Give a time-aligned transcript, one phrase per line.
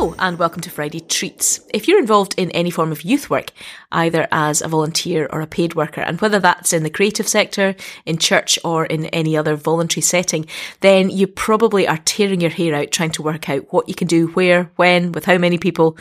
[0.00, 1.60] Hello, and welcome to Friday Treats.
[1.74, 3.52] If you're involved in any form of youth work,
[3.92, 7.76] either as a volunteer or a paid worker, and whether that's in the creative sector,
[8.06, 10.46] in church, or in any other voluntary setting,
[10.80, 14.08] then you probably are tearing your hair out trying to work out what you can
[14.08, 15.98] do, where, when, with how many people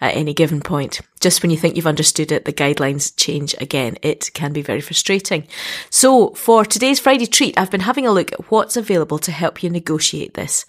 [0.00, 1.02] at any given point.
[1.20, 3.98] Just when you think you've understood it, the guidelines change again.
[4.00, 5.46] It can be very frustrating.
[5.90, 9.62] So, for today's Friday Treat, I've been having a look at what's available to help
[9.62, 10.64] you negotiate this.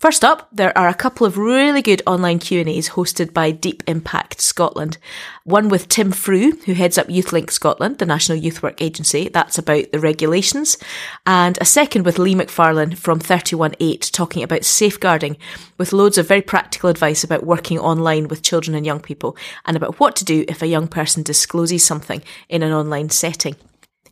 [0.00, 4.40] First up, there are a couple of really good online Q&As hosted by Deep Impact
[4.40, 4.96] Scotland.
[5.44, 9.28] One with Tim Frew, who heads up YouthLink Scotland, the National Youth Work Agency.
[9.28, 10.78] That's about the regulations.
[11.26, 15.36] And a second with Lee McFarlane from 318 talking about safeguarding
[15.76, 19.76] with loads of very practical advice about working online with children and young people and
[19.76, 23.54] about what to do if a young person discloses something in an online setting.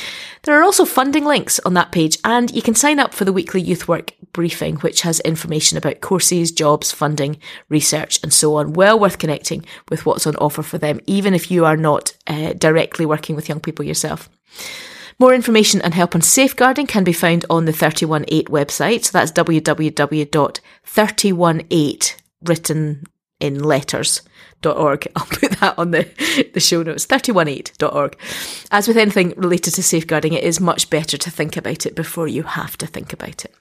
[0.43, 3.31] There are also funding links on that page, and you can sign up for the
[3.31, 7.37] weekly youth work briefing, which has information about courses, jobs, funding,
[7.69, 8.73] research, and so on.
[8.73, 12.51] Well worth connecting with what's on offer for them, even if you are not uh,
[12.51, 14.29] directly working with young people yourself.
[15.19, 19.05] More information and help on safeguarding can be found on the 318 website.
[19.05, 23.05] So that's www.318 written
[23.39, 25.07] in letters.org.
[25.15, 28.17] I'll put that on the, the show notes, 318.org.
[28.71, 32.27] As with anything related to safeguarding, it is much better to think about it before
[32.27, 33.55] you have to think about it.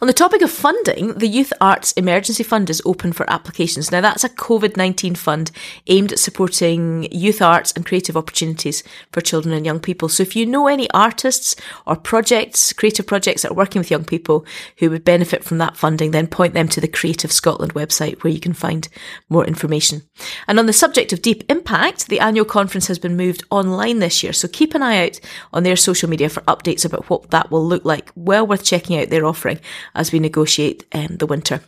[0.00, 3.90] On the topic of funding, the Youth Arts Emergency Fund is open for applications.
[3.90, 5.50] Now, that's a COVID 19 fund
[5.88, 10.08] aimed at supporting youth arts and creative opportunities for children and young people.
[10.08, 14.04] So, if you know any artists or projects, creative projects that are working with young
[14.04, 14.46] people
[14.78, 18.32] who would benefit from that funding, then point them to the Creative Scotland website where
[18.32, 18.88] you can find
[19.28, 20.02] more information.
[20.46, 24.22] And on the subject of deep impact, the annual conference has been moved online this
[24.22, 24.32] year.
[24.32, 25.20] So, keep an eye out
[25.52, 28.10] on their social media for updates about what that will look like.
[28.14, 29.60] Well worth checking out their offering
[29.94, 31.60] as we negotiate um, the winter.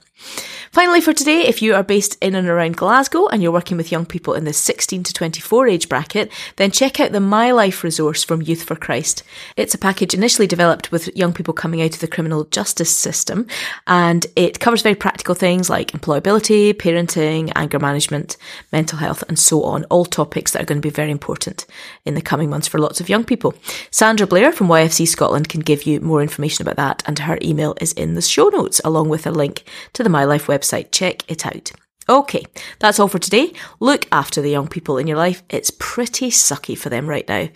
[0.73, 3.93] Finally, for today, if you are based in and around Glasgow and you're working with
[3.93, 7.85] young people in the 16 to 24 age bracket, then check out the My Life
[7.85, 9.23] resource from Youth for Christ.
[9.57, 13.47] It's a package initially developed with young people coming out of the criminal justice system,
[13.87, 18.37] and it covers very practical things like employability, parenting, anger management,
[18.73, 19.85] mental health, and so on.
[19.85, 21.67] All topics that are going to be very important
[22.05, 23.55] in the coming months for lots of young people.
[23.91, 27.75] Sandra Blair from YFC Scotland can give you more information about that, and her email
[27.81, 30.91] is in the show notes, along with a link to the My Life website.
[30.91, 31.71] Check it out.
[32.09, 32.43] Okay,
[32.81, 33.53] that's all for today.
[33.81, 35.43] Look after the young people in your life.
[35.51, 37.49] It's pretty sucky for them right now.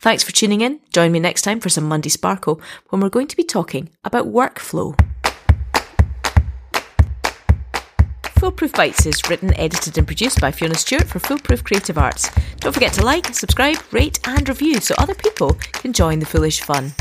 [0.00, 0.80] Thanks for tuning in.
[0.92, 4.26] Join me next time for some Monday Sparkle when we're going to be talking about
[4.26, 4.98] workflow.
[8.40, 12.30] Foolproof Bites is written, edited, and produced by Fiona Stewart for Foolproof Creative Arts.
[12.56, 16.62] Don't forget to like, subscribe, rate, and review so other people can join the foolish
[16.62, 16.92] fun.